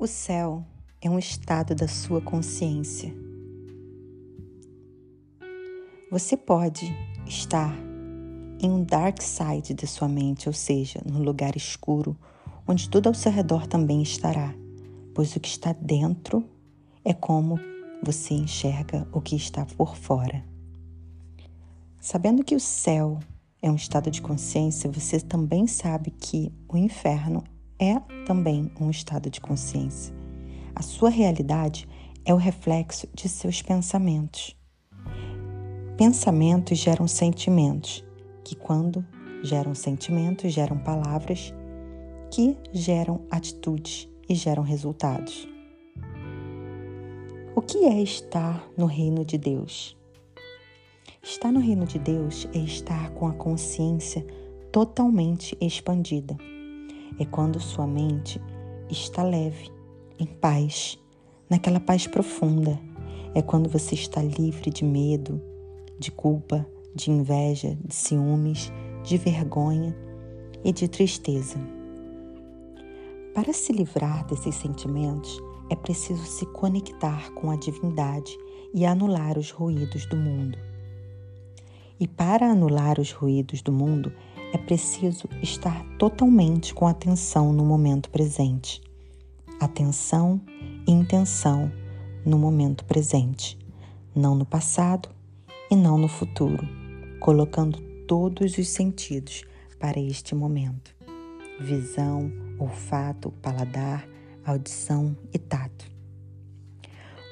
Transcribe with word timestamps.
O 0.00 0.06
céu 0.06 0.64
é 1.02 1.10
um 1.10 1.18
estado 1.18 1.74
da 1.74 1.86
sua 1.86 2.22
consciência. 2.22 3.14
Você 6.10 6.38
pode 6.38 6.90
estar 7.26 7.76
em 8.62 8.70
um 8.70 8.82
dark 8.82 9.20
side 9.20 9.74
de 9.74 9.86
sua 9.86 10.08
mente, 10.08 10.48
ou 10.48 10.54
seja, 10.54 11.02
no 11.04 11.22
lugar 11.22 11.54
escuro, 11.54 12.16
onde 12.66 12.88
tudo 12.88 13.08
ao 13.08 13.14
seu 13.14 13.30
redor 13.30 13.66
também 13.66 14.00
estará, 14.00 14.54
pois 15.14 15.36
o 15.36 15.40
que 15.40 15.48
está 15.48 15.74
dentro 15.74 16.48
é 17.04 17.12
como 17.12 17.60
você 18.02 18.32
enxerga 18.32 19.06
o 19.12 19.20
que 19.20 19.36
está 19.36 19.66
por 19.66 19.94
fora. 19.94 20.42
Sabendo 22.00 22.42
que 22.42 22.56
o 22.56 22.60
céu 22.60 23.18
é 23.60 23.70
um 23.70 23.76
estado 23.76 24.10
de 24.10 24.22
consciência, 24.22 24.90
você 24.90 25.20
também 25.20 25.66
sabe 25.66 26.10
que 26.10 26.50
o 26.66 26.78
inferno 26.78 27.44
é 27.80 27.98
também 28.26 28.70
um 28.78 28.90
estado 28.90 29.30
de 29.30 29.40
consciência. 29.40 30.14
A 30.74 30.82
sua 30.82 31.08
realidade 31.08 31.88
é 32.26 32.34
o 32.34 32.36
reflexo 32.36 33.08
de 33.14 33.26
seus 33.26 33.62
pensamentos. 33.62 34.54
Pensamentos 35.96 36.78
geram 36.78 37.08
sentimentos, 37.08 38.04
que, 38.44 38.54
quando 38.54 39.04
geram 39.42 39.74
sentimentos, 39.74 40.52
geram 40.52 40.78
palavras, 40.78 41.54
que 42.30 42.56
geram 42.72 43.22
atitudes 43.30 44.06
e 44.28 44.34
geram 44.34 44.62
resultados. 44.62 45.48
O 47.56 47.62
que 47.62 47.86
é 47.86 48.00
estar 48.02 48.64
no 48.76 48.86
reino 48.86 49.24
de 49.24 49.38
Deus? 49.38 49.96
Estar 51.22 51.50
no 51.50 51.60
reino 51.60 51.84
de 51.84 51.98
Deus 51.98 52.46
é 52.54 52.58
estar 52.58 53.10
com 53.10 53.26
a 53.26 53.32
consciência 53.32 54.24
totalmente 54.70 55.56
expandida. 55.60 56.36
É 57.18 57.24
quando 57.24 57.60
sua 57.60 57.86
mente 57.86 58.40
está 58.90 59.22
leve, 59.22 59.70
em 60.18 60.26
paz, 60.26 60.98
naquela 61.48 61.80
paz 61.80 62.06
profunda. 62.06 62.78
É 63.34 63.42
quando 63.42 63.68
você 63.68 63.94
está 63.94 64.22
livre 64.22 64.70
de 64.70 64.84
medo, 64.84 65.40
de 65.98 66.10
culpa, 66.10 66.66
de 66.94 67.10
inveja, 67.10 67.76
de 67.84 67.94
ciúmes, 67.94 68.72
de 69.04 69.16
vergonha 69.16 69.96
e 70.64 70.72
de 70.72 70.88
tristeza. 70.88 71.58
Para 73.34 73.52
se 73.52 73.72
livrar 73.72 74.26
desses 74.26 74.56
sentimentos, 74.56 75.40
é 75.70 75.76
preciso 75.76 76.24
se 76.24 76.44
conectar 76.46 77.30
com 77.32 77.50
a 77.50 77.56
divindade 77.56 78.36
e 78.74 78.84
anular 78.84 79.38
os 79.38 79.50
ruídos 79.50 80.04
do 80.06 80.16
mundo. 80.16 80.58
E 81.98 82.08
para 82.08 82.50
anular 82.50 82.98
os 82.98 83.12
ruídos 83.12 83.62
do 83.62 83.70
mundo, 83.70 84.12
é 84.52 84.58
preciso 84.58 85.28
estar 85.42 85.84
totalmente 85.98 86.74
com 86.74 86.86
atenção 86.86 87.52
no 87.52 87.64
momento 87.64 88.10
presente. 88.10 88.82
Atenção 89.60 90.40
e 90.86 90.90
intenção 90.90 91.70
no 92.24 92.38
momento 92.38 92.84
presente, 92.84 93.58
não 94.14 94.34
no 94.34 94.44
passado 94.44 95.08
e 95.70 95.76
não 95.76 95.96
no 95.96 96.08
futuro, 96.08 96.66
colocando 97.20 97.80
todos 98.06 98.58
os 98.58 98.68
sentidos 98.68 99.44
para 99.78 100.00
este 100.00 100.34
momento: 100.34 100.94
visão, 101.60 102.30
olfato, 102.58 103.30
paladar, 103.42 104.08
audição 104.44 105.16
e 105.32 105.38
tato. 105.38 105.90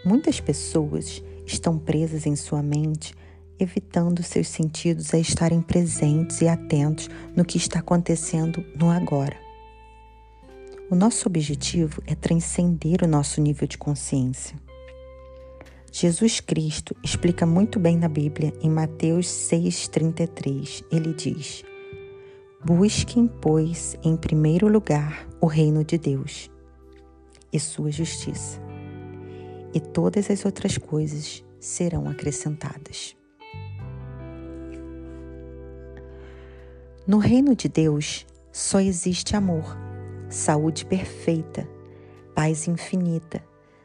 Muitas 0.04 0.40
pessoas 0.40 1.22
estão 1.44 1.78
presas 1.78 2.26
em 2.26 2.36
sua 2.36 2.62
mente, 2.62 3.14
evitando 3.58 4.22
seus 4.22 4.48
sentidos 4.48 5.12
a 5.12 5.18
estarem 5.18 5.60
presentes 5.60 6.40
e 6.40 6.48
atentos 6.48 7.08
no 7.34 7.44
que 7.44 7.56
está 7.56 7.80
acontecendo 7.80 8.64
no 8.76 8.90
agora. 8.90 9.36
O 10.90 10.94
nosso 10.94 11.28
objetivo 11.28 12.02
é 12.06 12.14
transcender 12.14 13.02
o 13.02 13.06
nosso 13.06 13.40
nível 13.40 13.68
de 13.68 13.76
consciência. 13.76 14.56
Jesus 15.92 16.40
Cristo 16.40 16.96
explica 17.02 17.44
muito 17.44 17.78
bem 17.78 17.96
na 17.96 18.08
Bíblia, 18.08 18.54
em 18.62 18.70
Mateus 18.70 19.26
6,33. 19.26 20.84
Ele 20.90 21.12
diz: 21.12 21.62
Busquem, 22.64 23.26
pois, 23.26 23.96
em 24.02 24.16
primeiro 24.16 24.68
lugar 24.68 25.28
o 25.40 25.46
reino 25.46 25.84
de 25.84 25.98
Deus 25.98 26.50
e 27.52 27.58
sua 27.58 27.90
justiça, 27.90 28.60
e 29.74 29.80
todas 29.80 30.30
as 30.30 30.44
outras 30.44 30.78
coisas 30.78 31.44
serão 31.60 32.08
acrescentadas. 32.08 33.17
No 37.08 37.18
reino 37.18 37.56
de 37.56 37.68
Deus 37.68 38.24
só 38.52 38.78
existe 38.78 39.34
amor, 39.34 39.76
saúde 40.28 40.86
perfeita, 40.86 41.68
paz 42.36 42.68
infinita, 42.68 43.42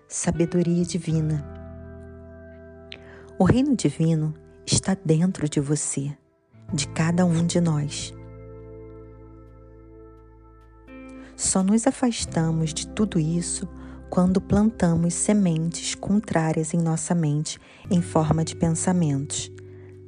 sabedoria 0.07 0.85
divina 0.85 1.53
o 3.43 3.45
reino 3.45 3.75
divino 3.75 4.33
está 4.65 4.95
dentro 5.03 5.49
de 5.49 5.59
você, 5.59 6.15
de 6.71 6.87
cada 6.87 7.25
um 7.25 7.45
de 7.45 7.59
nós. 7.59 8.13
Só 11.35 11.63
nos 11.63 11.87
afastamos 11.87 12.73
de 12.73 12.87
tudo 12.87 13.19
isso 13.19 13.67
quando 14.09 14.39
plantamos 14.39 15.15
sementes 15.15 15.95
contrárias 15.95 16.73
em 16.75 16.77
nossa 16.77 17.15
mente 17.15 17.59
em 17.89 18.01
forma 18.01 18.45
de 18.45 18.55
pensamentos, 18.55 19.51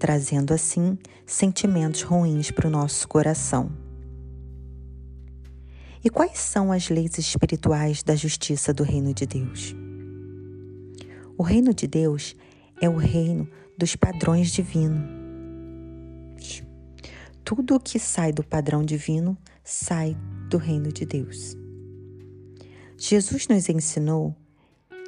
trazendo 0.06 0.54
assim 0.54 1.00
sentimentos 1.26 2.04
ruins 2.04 2.52
para 2.52 2.68
o 2.68 2.70
nosso 2.70 3.08
coração. 3.08 3.72
E 6.04 6.12
quais 6.12 6.38
são 6.38 6.72
as 6.72 6.90
leis 6.90 7.18
espirituais 7.18 8.04
da 8.04 8.16
justiça 8.16 8.72
do 8.72 8.84
reino 8.84 9.16
de 9.16 9.26
Deus? 9.26 9.74
O 11.36 11.42
reino 11.42 11.74
de 11.74 11.88
Deus 11.88 12.36
é 12.80 12.88
o 12.88 12.98
reino 12.98 13.50
dos 13.76 13.96
padrões 13.96 14.52
divinos. 14.52 15.02
Tudo 17.44 17.74
o 17.74 17.80
que 17.80 17.98
sai 17.98 18.32
do 18.32 18.44
padrão 18.44 18.86
divino 18.86 19.36
sai 19.64 20.16
do 20.52 20.60
reino 20.60 20.92
de 20.94 21.04
Deus. 21.04 21.58
Jesus 22.96 23.48
nos 23.48 23.68
ensinou 23.70 24.36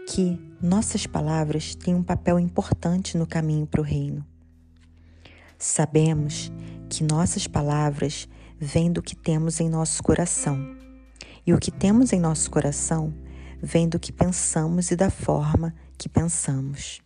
que 0.08 0.40
nossas 0.60 1.06
palavras 1.06 1.76
têm 1.76 1.94
um 1.94 2.02
papel 2.02 2.40
importante 2.40 3.16
no 3.16 3.28
caminho 3.28 3.68
para 3.68 3.82
o 3.82 3.84
reino. 3.84 4.26
Sabemos 5.58 6.52
que 6.90 7.04
nossas 7.04 7.48
palavras 7.48 8.28
vêm 8.60 8.92
do 8.92 9.02
que 9.02 9.16
temos 9.16 9.60
em 9.60 9.70
nosso 9.70 10.04
coração, 10.04 10.76
e 11.46 11.54
o 11.54 11.58
que 11.58 11.72
temos 11.72 12.14
em 12.14 12.20
nosso 12.20 12.52
coração 12.52 13.14
vem 13.62 13.90
do 13.90 14.00
que 14.00 14.12
pensamos 14.12 14.92
e 14.92 14.96
da 14.96 15.10
forma 15.10 15.74
que 15.98 16.08
pensamos. 16.08 17.02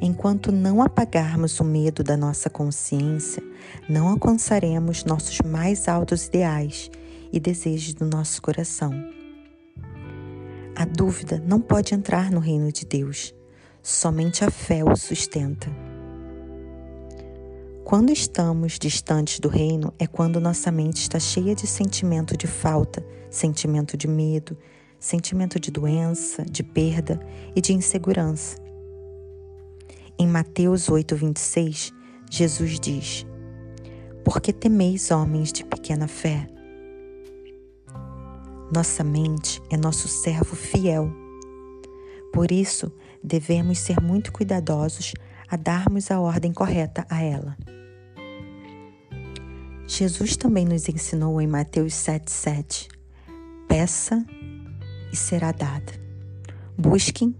Enquanto 0.00 0.50
não 0.52 0.80
apagarmos 0.80 1.58
o 1.60 1.64
medo 1.64 2.02
da 2.02 2.16
nossa 2.16 2.48
consciência, 2.48 3.42
não 3.88 4.08
alcançaremos 4.08 5.04
nossos 5.04 5.40
mais 5.44 5.88
altos 5.88 6.26
ideais 6.26 6.90
e 7.32 7.38
desejos 7.38 7.94
do 7.94 8.06
nosso 8.06 8.40
coração. 8.40 8.92
A 10.74 10.84
dúvida 10.84 11.42
não 11.44 11.60
pode 11.60 11.94
entrar 11.94 12.30
no 12.30 12.40
reino 12.40 12.72
de 12.72 12.86
Deus, 12.86 13.34
somente 13.82 14.44
a 14.44 14.50
fé 14.50 14.82
o 14.82 14.96
sustenta. 14.96 15.89
Quando 17.90 18.12
estamos 18.12 18.78
distantes 18.78 19.40
do 19.40 19.48
reino 19.48 19.92
é 19.98 20.06
quando 20.06 20.40
nossa 20.40 20.70
mente 20.70 20.98
está 20.98 21.18
cheia 21.18 21.56
de 21.56 21.66
sentimento 21.66 22.36
de 22.36 22.46
falta, 22.46 23.04
sentimento 23.28 23.96
de 23.96 24.06
medo, 24.06 24.56
sentimento 24.96 25.58
de 25.58 25.72
doença, 25.72 26.44
de 26.44 26.62
perda 26.62 27.18
e 27.52 27.60
de 27.60 27.72
insegurança. 27.72 28.56
Em 30.16 30.28
Mateus 30.28 30.88
8, 30.88 31.16
26, 31.16 31.92
Jesus 32.30 32.78
diz: 32.78 33.26
Por 34.24 34.40
que 34.40 34.52
temeis, 34.52 35.10
homens 35.10 35.52
de 35.52 35.64
pequena 35.64 36.06
fé? 36.06 36.46
Nossa 38.72 39.02
mente 39.02 39.60
é 39.68 39.76
nosso 39.76 40.06
servo 40.06 40.54
fiel. 40.54 41.12
Por 42.32 42.52
isso, 42.52 42.92
devemos 43.20 43.80
ser 43.80 44.00
muito 44.00 44.30
cuidadosos 44.30 45.12
a 45.48 45.56
darmos 45.56 46.08
a 46.12 46.20
ordem 46.20 46.52
correta 46.52 47.04
a 47.10 47.20
ela. 47.20 47.56
Jesus 49.92 50.36
também 50.36 50.64
nos 50.64 50.88
ensinou 50.88 51.40
em 51.40 51.48
Mateus 51.48 51.94
7,7: 51.94 52.88
Peça 53.66 54.24
e 55.12 55.16
será 55.16 55.50
dada. 55.50 55.92
Busquem 56.78 57.34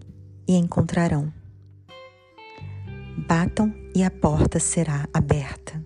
e 0.49 0.57
encontrarão. 0.57 1.33
Batam 3.29 3.73
e 3.95 4.03
a 4.03 4.11
porta 4.11 4.59
será 4.59 5.09
aberta. 5.15 5.81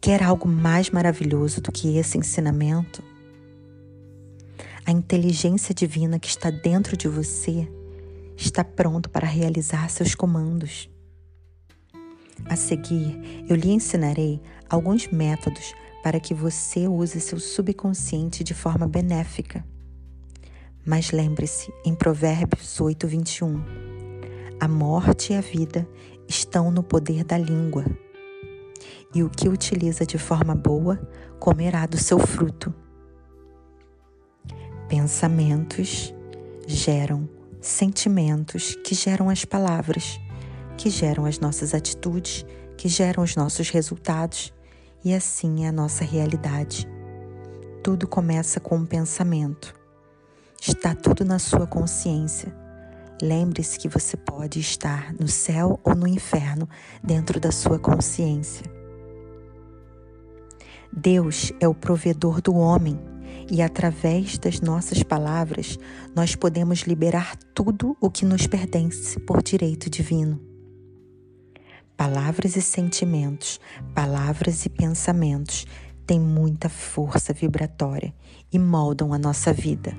Quer 0.00 0.22
algo 0.22 0.48
mais 0.48 0.88
maravilhoso 0.88 1.60
do 1.60 1.70
que 1.70 1.98
esse 1.98 2.16
ensinamento? 2.16 3.04
A 4.86 4.90
inteligência 4.92 5.74
divina 5.74 6.18
que 6.18 6.28
está 6.28 6.48
dentro 6.50 6.96
de 6.96 7.06
você 7.06 7.70
está 8.34 8.64
pronto 8.64 9.10
para 9.10 9.26
realizar 9.26 9.90
seus 9.90 10.14
comandos. 10.14 10.88
A 12.46 12.56
seguir, 12.56 13.44
eu 13.48 13.56
lhe 13.56 13.70
ensinarei 13.70 14.40
alguns 14.68 15.08
métodos 15.08 15.74
para 16.02 16.20
que 16.20 16.32
você 16.32 16.86
use 16.86 17.20
seu 17.20 17.38
subconsciente 17.38 18.44
de 18.44 18.54
forma 18.54 18.86
benéfica. 18.86 19.64
Mas 20.84 21.10
lembre-se, 21.10 21.72
em 21.84 21.94
Provérbios 21.94 22.80
8, 22.80 23.06
21, 23.06 23.62
a 24.60 24.66
morte 24.66 25.32
e 25.32 25.36
a 25.36 25.40
vida 25.40 25.86
estão 26.26 26.70
no 26.70 26.82
poder 26.82 27.24
da 27.24 27.36
língua, 27.36 27.84
e 29.14 29.22
o 29.22 29.30
que 29.30 29.48
utiliza 29.48 30.06
de 30.06 30.18
forma 30.18 30.54
boa 30.54 30.98
comerá 31.38 31.86
do 31.86 31.98
seu 31.98 32.18
fruto. 32.18 32.74
Pensamentos 34.88 36.14
geram 36.66 37.28
sentimentos 37.60 38.76
que 38.76 38.94
geram 38.94 39.28
as 39.28 39.44
palavras, 39.44 40.18
que 40.78 40.88
geram 40.88 41.26
as 41.26 41.40
nossas 41.40 41.74
atitudes, 41.74 42.46
que 42.76 42.88
geram 42.88 43.24
os 43.24 43.34
nossos 43.34 43.68
resultados 43.68 44.54
e 45.04 45.12
assim 45.12 45.64
é 45.64 45.68
a 45.68 45.72
nossa 45.72 46.04
realidade. 46.04 46.88
Tudo 47.82 48.06
começa 48.06 48.60
com 48.60 48.76
um 48.76 48.86
pensamento. 48.86 49.74
Está 50.60 50.94
tudo 50.94 51.24
na 51.24 51.40
sua 51.40 51.66
consciência. 51.66 52.54
Lembre-se 53.20 53.76
que 53.76 53.88
você 53.88 54.16
pode 54.16 54.60
estar 54.60 55.12
no 55.14 55.26
céu 55.26 55.80
ou 55.82 55.96
no 55.96 56.06
inferno 56.06 56.68
dentro 57.02 57.40
da 57.40 57.50
sua 57.50 57.78
consciência. 57.80 58.64
Deus 60.92 61.52
é 61.58 61.66
o 61.66 61.74
provedor 61.74 62.40
do 62.40 62.54
homem 62.54 62.98
e 63.50 63.60
através 63.62 64.38
das 64.38 64.60
nossas 64.60 65.02
palavras 65.02 65.76
nós 66.14 66.36
podemos 66.36 66.80
liberar 66.80 67.36
tudo 67.52 67.96
o 68.00 68.08
que 68.08 68.24
nos 68.24 68.46
pertence 68.46 69.18
por 69.20 69.42
direito 69.42 69.90
divino. 69.90 70.47
Palavras 71.98 72.54
e 72.54 72.62
sentimentos, 72.62 73.58
palavras 73.92 74.64
e 74.64 74.68
pensamentos 74.68 75.66
têm 76.06 76.20
muita 76.20 76.68
força 76.68 77.32
vibratória 77.32 78.14
e 78.52 78.56
moldam 78.56 79.12
a 79.12 79.18
nossa 79.18 79.52
vida. 79.52 79.92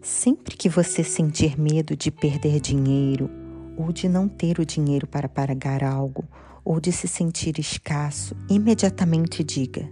Sempre 0.00 0.56
que 0.56 0.66
você 0.66 1.04
sentir 1.04 1.60
medo 1.60 1.94
de 1.94 2.10
perder 2.10 2.58
dinheiro, 2.58 3.28
ou 3.76 3.92
de 3.92 4.08
não 4.08 4.26
ter 4.26 4.58
o 4.58 4.64
dinheiro 4.64 5.06
para 5.06 5.28
pagar 5.28 5.84
algo, 5.84 6.24
ou 6.64 6.80
de 6.80 6.90
se 6.90 7.06
sentir 7.06 7.58
escasso, 7.58 8.34
imediatamente 8.48 9.44
diga: 9.44 9.86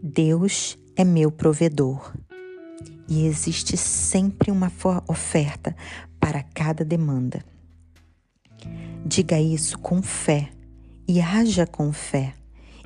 Deus 0.00 0.78
é 0.94 1.02
meu 1.02 1.32
provedor. 1.32 2.14
E 3.08 3.26
existe 3.26 3.76
sempre 3.76 4.52
uma 4.52 4.70
oferta 5.08 5.74
para 6.20 6.44
cada 6.44 6.84
demanda. 6.84 7.44
Diga 9.04 9.38
isso 9.38 9.78
com 9.78 10.02
fé 10.02 10.50
e 11.06 11.20
haja 11.20 11.66
com 11.66 11.92
fé, 11.92 12.34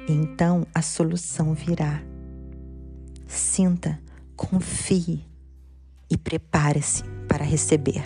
então 0.09 0.67
a 0.75 0.82
solução 0.82 1.55
virá. 1.55 2.03
Sinta, 3.26 4.00
confie 4.35 5.25
e 6.11 6.17
prepare-se 6.17 7.05
para 7.29 7.44
receber. 7.44 8.03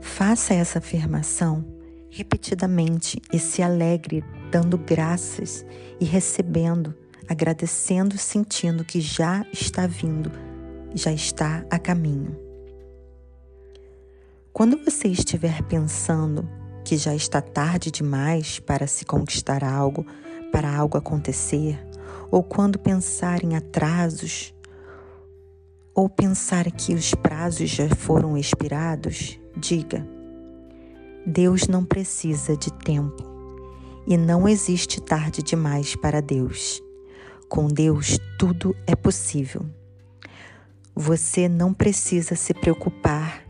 Faça 0.00 0.54
essa 0.54 0.78
afirmação 0.78 1.64
repetidamente 2.10 3.20
e 3.32 3.38
se 3.38 3.62
alegre 3.62 4.24
dando 4.50 4.78
graças 4.78 5.64
e 6.00 6.04
recebendo, 6.04 6.94
agradecendo, 7.28 8.16
sentindo 8.16 8.84
que 8.84 9.00
já 9.00 9.44
está 9.52 9.86
vindo, 9.86 10.32
já 10.94 11.12
está 11.12 11.64
a 11.70 11.78
caminho. 11.78 12.36
Quando 14.52 14.76
você 14.84 15.08
estiver 15.08 15.62
pensando 15.62 16.48
que 16.84 16.96
já 16.96 17.14
está 17.14 17.40
tarde 17.40 17.90
demais 17.90 18.58
para 18.58 18.86
se 18.86 19.04
conquistar 19.04 19.62
algo, 19.62 20.04
para 20.50 20.74
algo 20.74 20.96
acontecer, 20.96 21.78
ou 22.30 22.42
quando 22.42 22.78
pensar 22.78 23.44
em 23.44 23.54
atrasos, 23.54 24.54
ou 25.94 26.08
pensar 26.08 26.70
que 26.70 26.94
os 26.94 27.14
prazos 27.14 27.70
já 27.70 27.88
foram 27.88 28.36
expirados, 28.36 29.38
diga: 29.56 30.06
Deus 31.26 31.68
não 31.68 31.84
precisa 31.84 32.56
de 32.56 32.72
tempo 32.72 33.22
e 34.06 34.16
não 34.16 34.48
existe 34.48 35.00
tarde 35.00 35.42
demais 35.42 35.94
para 35.94 36.22
Deus. 36.22 36.82
Com 37.48 37.66
Deus 37.66 38.18
tudo 38.38 38.74
é 38.86 38.96
possível. 38.96 39.66
Você 41.00 41.48
não 41.48 41.72
precisa 41.72 42.34
se 42.34 42.52
preocupar 42.52 43.46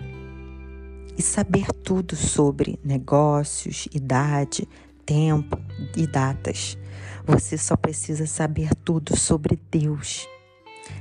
e 1.17 1.23
saber 1.23 1.73
tudo 1.73 2.15
sobre 2.15 2.79
negócios, 2.85 3.89
idade, 3.91 4.69
tempo 5.07 5.59
e 5.97 6.07
datas. 6.07 6.77
Você 7.25 7.57
só 7.57 7.75
precisa 7.75 8.27
saber 8.27 8.75
tudo 8.75 9.19
sobre 9.19 9.59
Deus. 9.71 10.29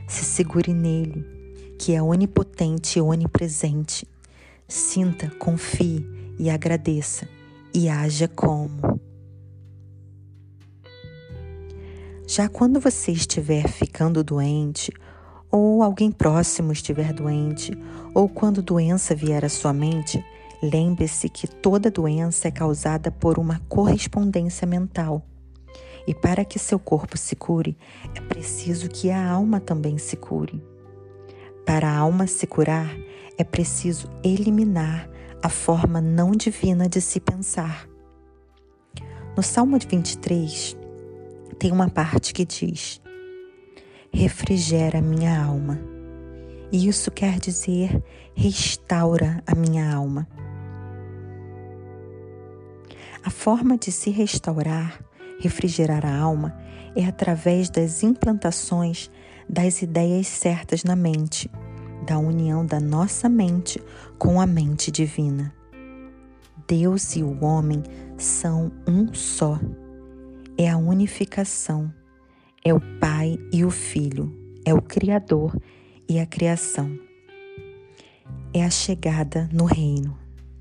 Se 0.07 0.23
segure 0.23 0.73
nele, 0.73 1.25
que 1.77 1.93
é 1.93 2.01
onipotente 2.01 2.97
e 2.97 3.01
onipresente. 3.01 4.07
Sinta, 4.69 5.29
confie 5.31 6.07
e 6.39 6.49
agradeça 6.49 7.27
e 7.73 7.89
haja 7.89 8.29
como. 8.29 9.01
Já 12.25 12.47
quando 12.47 12.79
você 12.79 13.11
estiver 13.11 13.67
ficando 13.67 14.23
doente, 14.23 14.93
ou 15.51 15.81
alguém 15.81 16.11
próximo 16.11 16.71
estiver 16.71 17.13
doente, 17.13 17.77
ou 18.13 18.27
quando 18.27 18.61
doença 18.61 19.15
vier 19.15 19.45
à 19.45 19.49
sua 19.49 19.73
mente, 19.73 20.23
lembre-se 20.61 21.29
que 21.29 21.47
toda 21.47 21.91
doença 21.91 22.47
é 22.47 22.51
causada 22.51 23.11
por 23.11 23.37
uma 23.37 23.61
correspondência 23.67 24.67
mental. 24.67 25.23
E 26.05 26.13
para 26.13 26.45
que 26.45 26.57
seu 26.57 26.79
corpo 26.79 27.17
se 27.17 27.35
cure, 27.35 27.77
é 28.15 28.21
preciso 28.21 28.87
que 28.89 29.11
a 29.11 29.29
alma 29.29 29.59
também 29.59 29.97
se 29.97 30.15
cure. 30.15 30.63
Para 31.65 31.89
a 31.89 31.97
alma 31.97 32.27
se 32.27 32.47
curar, 32.47 32.95
é 33.37 33.43
preciso 33.43 34.09
eliminar 34.23 35.09
a 35.43 35.49
forma 35.49 36.01
não 36.01 36.31
divina 36.31 36.87
de 36.87 37.01
se 37.01 37.19
pensar. 37.19 37.87
No 39.35 39.43
Salmo 39.43 39.77
23, 39.77 40.75
tem 41.59 41.71
uma 41.71 41.89
parte 41.89 42.33
que 42.33 42.45
diz: 42.45 43.01
refrigera 44.17 44.99
minha 44.99 45.39
alma. 45.39 45.79
E 46.71 46.87
isso 46.87 47.11
quer 47.11 47.37
dizer 47.39 48.03
restaura 48.33 49.43
a 49.45 49.53
minha 49.53 49.93
alma. 49.93 50.27
A 53.23 53.29
forma 53.29 53.77
de 53.77 53.91
se 53.91 54.09
restaurar, 54.09 54.99
refrigerar 55.39 56.03
a 56.03 56.17
alma, 56.17 56.57
é 56.95 57.05
através 57.05 57.69
das 57.69 58.01
implantações 58.01 59.11
das 59.47 59.83
ideias 59.83 60.25
certas 60.25 60.83
na 60.83 60.95
mente 60.95 61.47
da 62.03 62.17
união 62.17 62.65
da 62.65 62.79
nossa 62.79 63.29
mente 63.29 63.79
com 64.17 64.41
a 64.41 64.47
mente 64.47 64.89
divina. 64.89 65.53
Deus 66.67 67.15
e 67.15 67.21
o 67.21 67.43
homem 67.43 67.83
são 68.17 68.71
um 68.87 69.13
só. 69.13 69.59
É 70.57 70.69
a 70.69 70.77
unificação. 70.77 71.93
É 72.67 72.73
o 72.73 72.81
Pai 72.99 73.39
e 73.49 73.63
o 73.63 73.71
Filho. 73.71 74.35
É 74.65 74.73
o 74.73 74.81
Criador 74.81 75.57
e 76.09 76.19
a 76.19 76.25
criação. 76.25 76.99
É 78.53 78.61
a 78.61 78.69
chegada 78.69 79.49
no 79.53 79.63
reino, 79.63 80.19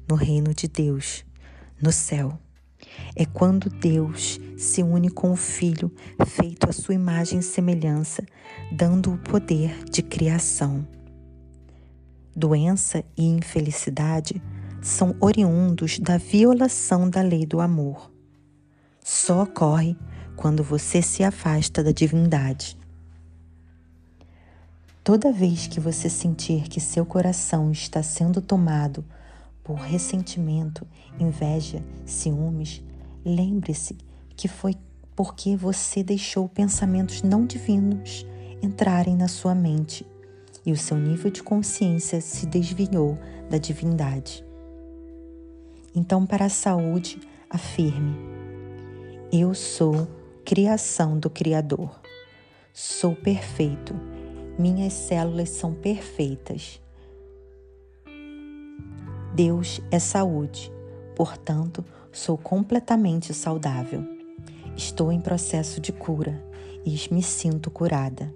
no 0.08 0.14
reino 0.14 0.54
de 0.54 0.68
Deus, 0.68 1.24
no 1.82 1.90
céu. 1.90 2.38
É 3.16 3.24
quando 3.24 3.68
Deus 3.68 4.38
se 4.56 4.84
une 4.84 5.10
com 5.10 5.32
o 5.32 5.36
Filho, 5.36 5.92
feito 6.24 6.70
à 6.70 6.72
sua 6.72 6.94
imagem 6.94 7.40
e 7.40 7.42
semelhança, 7.42 8.24
dando 8.70 9.12
o 9.12 9.18
poder 9.18 9.82
de 9.90 10.00
criação 10.00 10.86
doença 12.36 13.02
e 13.16 13.24
infelicidade 13.24 14.40
são 14.80 15.16
oriundos 15.18 15.98
da 15.98 16.18
violação 16.18 17.10
da 17.10 17.20
lei 17.20 17.44
do 17.44 17.60
amor. 17.60 18.12
Só 19.02 19.42
ocorre 19.42 19.96
quando 20.36 20.62
você 20.62 21.00
se 21.00 21.24
afasta 21.24 21.82
da 21.82 21.90
divindade. 21.90 22.76
Toda 25.02 25.32
vez 25.32 25.66
que 25.66 25.80
você 25.80 26.10
sentir 26.10 26.68
que 26.68 26.80
seu 26.80 27.06
coração 27.06 27.70
está 27.70 28.02
sendo 28.02 28.40
tomado 28.40 29.04
por 29.62 29.76
ressentimento, 29.76 30.86
inveja, 31.18 31.82
ciúmes, 32.04 32.82
lembre-se 33.24 33.96
que 34.36 34.48
foi 34.48 34.74
porque 35.14 35.56
você 35.56 36.02
deixou 36.02 36.48
pensamentos 36.48 37.22
não 37.22 37.46
divinos 37.46 38.26
entrarem 38.62 39.16
na 39.16 39.28
sua 39.28 39.54
mente 39.54 40.06
e 40.64 40.72
o 40.72 40.76
seu 40.76 40.96
nível 40.98 41.30
de 41.30 41.42
consciência 41.42 42.20
se 42.20 42.44
desviou 42.44 43.18
da 43.48 43.58
divindade. 43.58 44.44
Então, 45.94 46.26
para 46.26 46.46
a 46.46 46.50
saúde, 46.50 47.20
afirme: 47.48 48.14
Eu 49.32 49.54
sou 49.54 50.06
criação 50.46 51.18
do 51.18 51.28
Criador. 51.28 52.00
Sou 52.72 53.16
perfeito. 53.16 53.92
Minhas 54.56 54.92
células 54.92 55.48
são 55.48 55.74
perfeitas. 55.74 56.80
Deus 59.34 59.80
é 59.90 59.98
saúde, 59.98 60.72
portanto, 61.16 61.84
sou 62.12 62.38
completamente 62.38 63.34
saudável. 63.34 64.04
Estou 64.76 65.10
em 65.10 65.20
processo 65.20 65.80
de 65.80 65.92
cura 65.92 66.40
e 66.84 66.96
me 67.12 67.24
sinto 67.24 67.68
curada. 67.68 68.32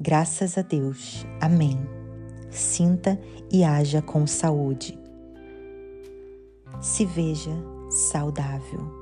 Graças 0.00 0.58
a 0.58 0.62
Deus. 0.62 1.24
Amém. 1.40 1.78
Sinta 2.50 3.16
e 3.48 3.62
haja 3.62 4.02
com 4.02 4.26
saúde. 4.26 4.98
Se 6.80 7.06
veja 7.06 7.52
saudável. 7.90 8.97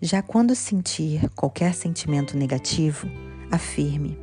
Já 0.00 0.22
quando 0.22 0.54
sentir 0.54 1.28
qualquer 1.30 1.74
sentimento 1.74 2.36
negativo, 2.36 3.08
afirme: 3.50 4.18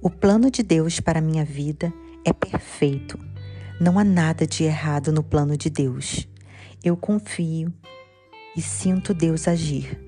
O 0.00 0.08
plano 0.08 0.50
de 0.50 0.62
Deus 0.62 1.00
para 1.00 1.20
minha 1.20 1.44
vida 1.44 1.92
é 2.24 2.32
perfeito 2.32 3.18
não 3.80 3.98
há 3.98 4.04
nada 4.04 4.46
de 4.46 4.62
errado 4.62 5.12
no 5.12 5.22
plano 5.22 5.56
de 5.56 5.68
Deus. 5.68 6.28
Eu 6.82 6.96
confio 6.96 7.72
e 8.56 8.62
sinto 8.62 9.12
Deus 9.12 9.48
agir. 9.48 10.00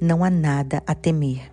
Não 0.00 0.24
há 0.24 0.30
nada 0.30 0.82
a 0.84 0.94
temer. 0.94 1.52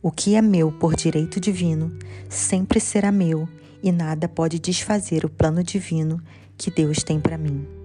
O 0.00 0.10
que 0.10 0.34
é 0.34 0.40
meu 0.40 0.72
por 0.72 0.96
direito 0.96 1.38
divino 1.38 1.96
sempre 2.28 2.80
será 2.80 3.12
meu 3.12 3.46
e 3.82 3.92
nada 3.92 4.28
pode 4.28 4.58
desfazer 4.58 5.26
o 5.26 5.28
plano 5.28 5.62
divino 5.62 6.22
que 6.56 6.70
Deus 6.70 7.02
tem 7.02 7.20
para 7.20 7.36
mim. 7.36 7.77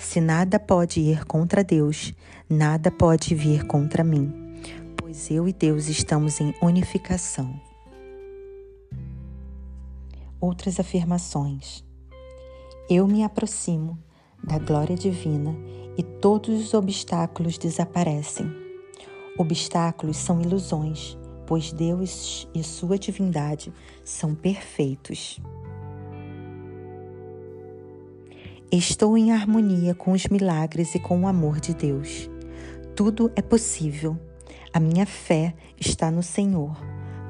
Se 0.00 0.20
nada 0.20 0.58
pode 0.58 0.98
ir 0.98 1.24
contra 1.24 1.62
Deus, 1.62 2.12
nada 2.48 2.90
pode 2.90 3.34
vir 3.34 3.64
contra 3.66 4.02
mim, 4.02 4.32
pois 4.96 5.30
eu 5.30 5.46
e 5.46 5.52
Deus 5.52 5.88
estamos 5.88 6.40
em 6.40 6.52
unificação 6.60 7.54
outras 10.40 10.80
afirmações. 10.80 11.84
Eu 12.88 13.06
me 13.06 13.22
aproximo 13.22 13.98
da 14.42 14.58
glória 14.58 14.96
divina 14.96 15.54
e 15.96 16.02
todos 16.02 16.60
os 16.60 16.74
obstáculos 16.74 17.58
desaparecem. 17.58 18.50
Obstáculos 19.36 20.16
são 20.16 20.40
ilusões, 20.40 21.16
pois 21.46 21.72
Deus 21.72 22.48
e 22.54 22.64
sua 22.64 22.98
divindade 22.98 23.72
são 24.02 24.34
perfeitos. 24.34 25.38
Estou 28.72 29.18
em 29.18 29.32
harmonia 29.32 29.96
com 29.96 30.12
os 30.12 30.28
milagres 30.28 30.94
e 30.94 31.00
com 31.00 31.22
o 31.22 31.26
amor 31.26 31.58
de 31.58 31.74
Deus. 31.74 32.30
Tudo 32.94 33.32
é 33.34 33.42
possível. 33.42 34.16
A 34.72 34.78
minha 34.78 35.04
fé 35.04 35.54
está 35.76 36.08
no 36.08 36.22
Senhor, 36.22 36.80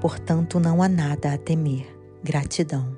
portanto 0.03 0.61
não 0.61 0.83
há 0.83 0.89
nada 0.89 1.33
a 1.33 1.39
temer. 1.39 1.87
Gratidão. 2.23 2.95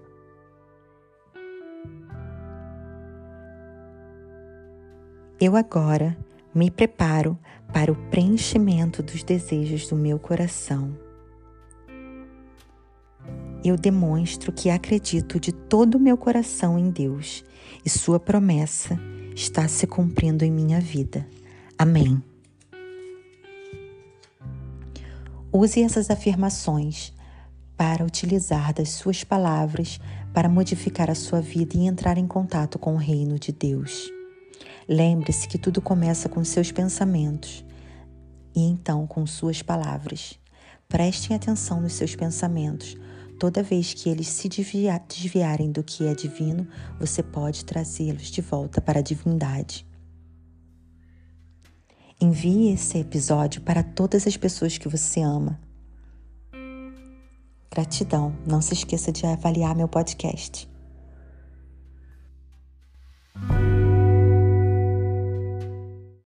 Eu 5.41 5.55
agora 5.55 6.19
me 6.53 6.69
preparo 6.69 7.39
para 7.73 7.93
o 7.93 7.97
preenchimento 8.11 9.05
dos 9.05 9.23
desejos 9.23 9.87
do 9.87 9.95
meu 9.95 10.19
coração. 10.19 10.99
Eu 13.65 13.77
demonstro 13.77 14.53
que 14.53 14.71
acredito 14.71 15.39
de 15.39 15.53
todo 15.53 15.97
o 15.97 16.01
meu 16.01 16.17
coração 16.17 16.79
em 16.79 16.91
Deus 16.91 17.45
e 17.85 17.91
Sua 17.91 18.19
promessa 18.19 18.99
está 19.35 19.69
se 19.69 19.87
cumprindo 19.87 20.45
em 20.45 20.51
minha 20.51 20.81
vida. 20.81 21.27
Amém. 21.79 22.23
Use 25.53 25.83
essas 25.83 26.11
afirmações 26.11 27.13
para 27.77 28.05
utilizar 28.05 28.73
das 28.73 28.91
suas 28.91 29.23
palavras 29.23 30.01
para 30.33 30.49
modificar 30.49 31.11
a 31.11 31.15
sua 31.15 31.41
vida 31.41 31.77
e 31.77 31.87
entrar 31.87 32.17
em 32.17 32.27
contato 32.27 32.79
com 32.79 32.95
o 32.95 32.99
reino 32.99 33.39
de 33.39 33.53
Deus. 33.53 34.11
Lembre-se 34.89 35.47
que 35.47 35.59
tudo 35.59 35.81
começa 35.81 36.29
com 36.29 36.43
seus 36.45 36.73
pensamentos 36.73 37.65
e 38.55 38.63
então 38.63 39.07
com 39.07 39.27
suas 39.27 39.63
palavras. 39.63 40.39
Prestem 40.89 41.37
atenção 41.37 41.81
nos 41.81 41.95
seus 41.95 42.15
pensamentos. 42.15 42.97
Toda 43.43 43.61
vez 43.61 43.93
que 43.93 44.09
eles 44.09 44.29
se 44.29 44.49
desviarem 44.49 45.73
do 45.73 45.83
que 45.83 46.07
é 46.07 46.15
divino, 46.15 46.65
você 47.01 47.25
pode 47.25 47.65
trazê-los 47.65 48.31
de 48.31 48.41
volta 48.41 48.81
para 48.81 49.01
a 49.01 49.03
divindade. 49.03 49.85
Envie 52.21 52.73
esse 52.73 52.99
episódio 52.99 53.61
para 53.63 53.83
todas 53.83 54.29
as 54.29 54.37
pessoas 54.37 54.79
que 54.79 54.89
você 54.89 55.23
ama. 55.23 55.61
Gratidão. 57.69 58.33
Não 58.47 58.63
se 58.63 58.75
esqueça 58.75 59.11
de 59.11 59.27
avaliar 59.27 59.75
meu 59.75 59.89
podcast. 59.89 60.71